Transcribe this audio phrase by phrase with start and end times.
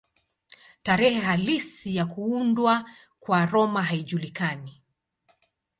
[0.83, 4.81] Tarehe halisi ya kuundwa kwa Roma haijulikani.